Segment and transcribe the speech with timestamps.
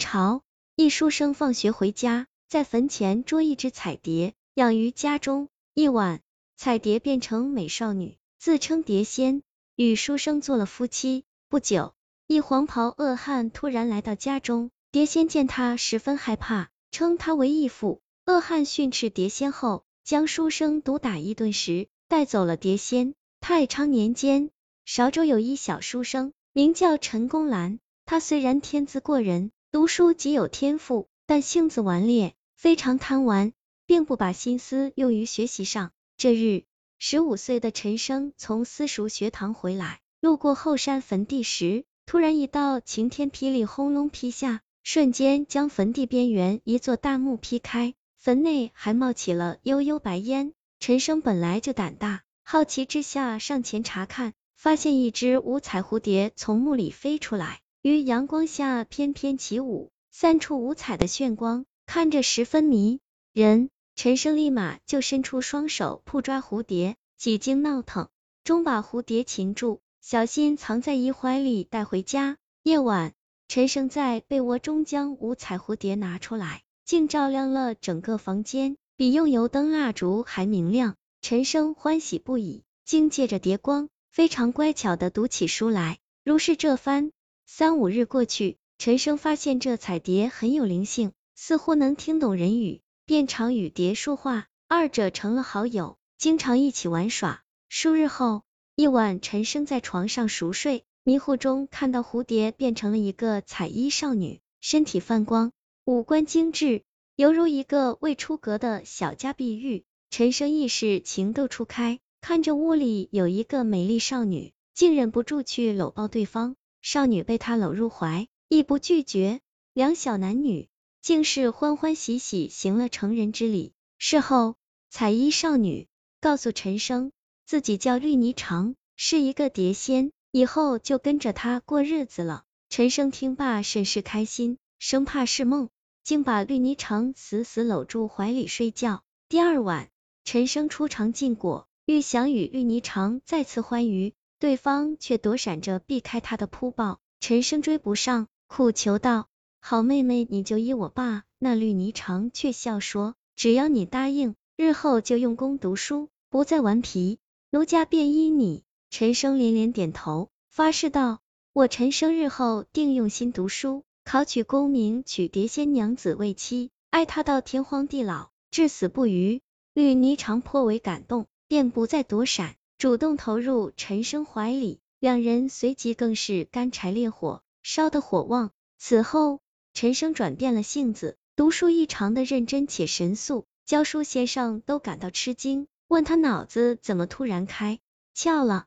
[0.00, 0.42] 朝，
[0.74, 5.48] 一书生放学回家，在坟前捉一只彩蝶，养于家中。
[5.74, 6.20] 一晚，
[6.56, 9.42] 彩蝶变成美少女，自称蝶仙，
[9.76, 11.24] 与书生做了夫妻。
[11.48, 11.94] 不久，
[12.26, 18.00] 一黄袍恶汉突然来到家中，蝶仙见他十分害怕，称他为义父。
[18.26, 23.14] 恶汉训斥蝶仙后，将书生毒打一顿时，带走了蝶仙。
[23.40, 24.50] 太昌年间，
[24.86, 27.78] 韶州有一小书生，名叫陈公兰。
[28.06, 33.52] 他虽然天资过人，读书极有天赋，但性子顽劣，非常贪玩，
[33.86, 35.92] 并不把心思用于学习上。
[36.16, 36.64] 这日，
[36.98, 50.52] 十五岁的陈生从私塾学堂回来，路过后山坟地时，突然一道晴天霹雳轰隆劈下，瞬间将坟地边缘一座大墓劈开，坟内还冒起了悠悠白烟。
[50.80, 57.60] 陈生本来就胆大，好奇之下上前查看，发现一只五彩蝴蝶从墓里飞出来。
[57.82, 63.00] 于阳光下翩翩起舞，散出五彩的炫光，看着十分迷
[63.32, 63.70] 人。
[63.96, 68.08] 陈生立马就伸出双手扑抓蝴蝶，几经闹腾，
[68.44, 72.36] 终把蝴蝶擒住，小心藏在衣怀里带回家。
[72.62, 73.14] 夜晚，
[73.48, 80.96] 陈生在被窝中将五彩蝴蝶拿出来，竟照亮了整个房间，比用油灯蜡烛还明亮。
[81.22, 85.98] 陈生欢喜不已，竟借着蝶光，非常乖巧的读起书来。
[86.24, 87.10] 如是这番。
[87.52, 97.42] 三五日过去，陈生发现这彩蝶很有灵性，似乎能听懂人语，便常与蝶说话，二者成了好友，经常一起玩耍。
[97.68, 98.44] 数日后，
[98.76, 105.50] 一晚，陈生在床上熟睡，迷糊中看到蝴蝶变成了一个彩衣少女，身体泛光，
[105.84, 106.84] 五官精致，
[107.16, 109.84] 犹如一个未出阁的小家碧玉。
[110.08, 116.54] 陈生一时情窦初开，看着屋里有一个美丽少女，竟忍不住去搂抱对方。
[116.82, 119.40] 少女被他搂入怀，亦不拒绝，
[119.74, 120.68] 两小男女
[121.02, 123.72] 竟是欢欢喜喜行了成人之礼。
[123.98, 124.56] 事后，
[124.88, 125.88] 彩衣少女
[126.20, 127.12] 告诉陈生，
[127.46, 132.44] 自己叫绿霓裳，是一个蝶仙，以后就跟着他过日子了。
[132.68, 135.68] 陈生听罢甚是开心，生怕是梦，
[136.02, 139.02] 竟把绿霓裳死死搂住怀里睡觉。
[139.28, 139.90] 第二晚，
[140.24, 144.14] 陈生出尝禁果，欲想与绿霓裳再次欢愉。
[144.40, 149.28] 对方却躲闪着避开他的扑抱，陈生追不上，苦求道
[149.60, 157.18] ：“好妹妹，你就依我吧。”那绿霓裳却笑说：“只要你答应，日后就用功读书，不再顽皮，
[157.50, 161.20] 奴家便依你。”陈生连连点头，发誓道
[161.52, 169.42] ：“我陈生日后定用心读书，考取功名，娶蝶仙娘子为妻，爱她到天荒地老，至死不渝。”
[169.74, 172.56] 绿霓裳颇为感动，便不再躲闪。
[172.80, 178.52] 主动投入陈生怀里，两人随即更是干柴烈火，烧得火旺。
[178.78, 179.40] 此后，
[179.74, 187.80] 陈生转变了性子，读书异常的认真且神速，教书先生都感到吃惊，问他脑子怎么突然开
[188.16, 188.64] 窍了。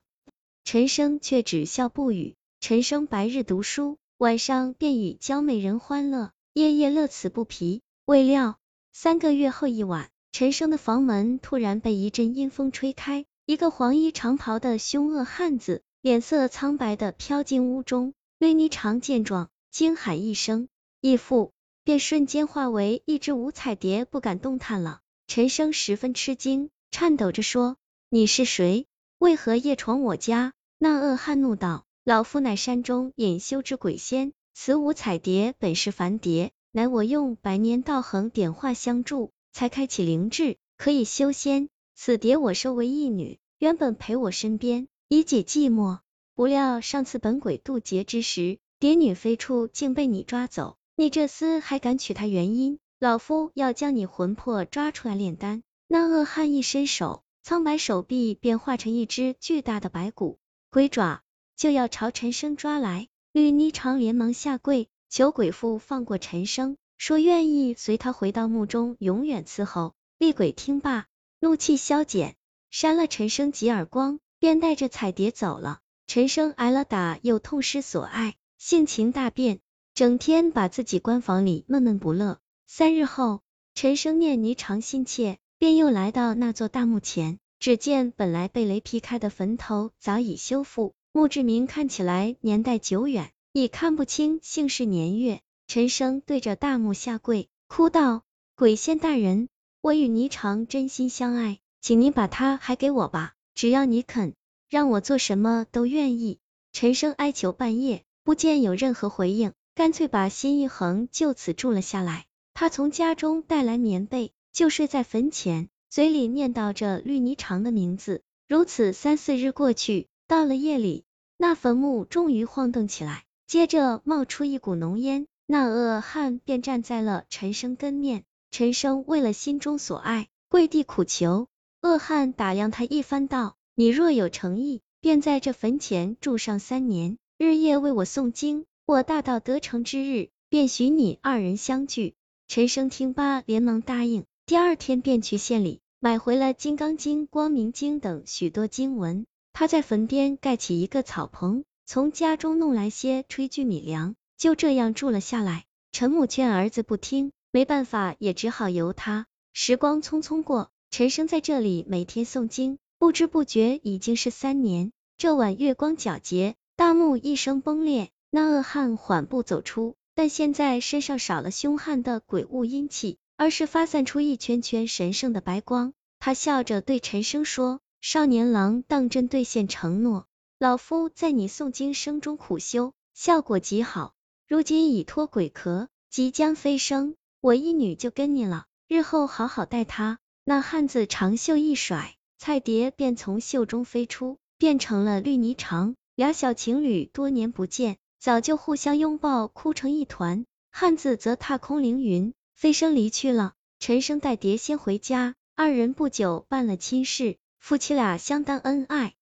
[0.63, 2.35] 陈生却只笑不语。
[2.59, 7.81] 陈生白日读书，晚上便与娇美人欢乐，夜夜乐此不疲。
[8.06, 8.59] 未料
[8.91, 13.25] 三个月后一晚，陈生的房门突然被一阵阴风吹开。
[13.45, 18.13] 一个黄衣长袍的凶恶汉子，脸色苍白的飘进屋中。
[18.39, 20.69] 绿霓裳见状，惊喊一声
[21.01, 21.51] “义父”，
[21.83, 25.01] 便瞬间化为一只五彩蝶，不敢动弹了。
[25.27, 27.75] 陈生十分吃惊，颤抖着说
[28.07, 28.87] ：“你是谁？
[29.17, 41.67] 为何夜闯我家？”那恶汉怒道：“老夫乃山中隐修之鬼仙，此五彩蝶本是凡蝶，乃我用百年道行点化相助，才开启灵智，可以修仙。”
[42.06, 46.00] 此蝶我收为义女，原本陪我身边，以解寂寞。
[46.36, 50.75] 不料上次本鬼渡劫之时，蝶女飞出，竟被你抓走。
[50.97, 52.78] 你这厮还敢娶她原因？
[53.00, 55.64] 老夫要将你魂魄抓出来炼丹。
[55.88, 60.40] 那恶汉一伸手，苍白手臂便化成一只巨大的白骨
[60.70, 61.22] 龟爪，
[61.56, 63.08] 就要朝陈生抓来。
[63.31, 69.94] 绿霓裳连忙下跪，求鬼父放过陈生，说愿意随他回到墓中，永远伺候。
[70.20, 71.06] 厉鬼听罢。
[71.43, 72.37] 怒气消减，
[72.72, 75.81] 扇了陈生几耳光，便带着彩蝶走了。
[76.07, 79.59] 陈生挨了打，又痛失所爱，性情大变，
[79.93, 82.40] 整天把自己关房里闷闷不乐。
[82.66, 83.41] 三日后，
[83.75, 95.41] 陈生念霓裳心切，便又来到那座大墓前，只见本来被雷劈开的坟头早已修复，墓志铭看起来年代久远，已看不清姓氏年月。
[95.67, 98.23] 陈生对着大墓下跪，哭道
[98.55, 99.49] ：“鬼仙大人。”
[99.84, 104.34] 我与霓裳真心相爱，请你把她还给我吧，只要你肯，
[104.70, 106.40] 让我做什么都愿意。
[106.72, 112.28] 陈生哀求半夜，不见有任何回应，干脆把心一横，就此住了下来。
[112.53, 118.22] 他从家中带来棉被，就睡在坟前，嘴里念叨着绿霓裳的名字。
[118.47, 121.03] 如此三四日过去，到了夜里，
[121.35, 125.28] 那坟墓终于晃动起来，接着冒出一股浓烟。
[125.46, 128.24] 那恶汉便站在了陈生跟面。
[128.53, 131.47] 陈生为了心中所爱，跪地苦求。
[131.82, 138.66] 恶汉打量他一番，道：“你若有诚意，便在这坟前住上三年，日夜为我诵经。
[138.85, 142.14] 我大道得成之日，便许你二人相聚。”
[142.47, 144.23] 陈生听罢，连忙答应。
[144.46, 149.26] 第二天便去县里买回了《金刚经》《光明经》等许多经文。
[149.52, 155.66] 他在坟边盖起一个草棚，从家中弄来些炊具米粮，就这样住了下来。
[155.91, 159.28] 陈母劝儿子不听，没办法，也只好由他。
[159.53, 164.91] 时光匆匆过，陈生在这里每天诵经，不知不觉已经是三年。
[165.20, 169.94] 这晚月光皎洁，大幕一声崩裂，那恶汉缓步走出。
[170.16, 175.94] 但现在身上少了凶悍的鬼物阴气，而是发散出一圈圈神圣的白光。
[176.20, 180.26] 他笑着对陈生说：“少年郎当真兑现承诺，
[180.58, 184.16] 老夫在你诵经声中苦修，效果极好。
[184.47, 195.95] 如今已脱鬼壳，即将飞升，我一女就跟你了，日后好好待她。”那汉子长袖一甩，菜蝶便从袖中飞出，变成了绿霓裳。
[196.16, 197.97] 俩小情侣多年不见。
[198.17, 200.45] 早就互相拥抱，哭成一团。
[200.72, 203.51] 汉子则踏空凌云，飞升离去了。
[203.78, 209.16] 陈生带蝶先回家，二人不久办了亲事，夫妻俩相当恩爱。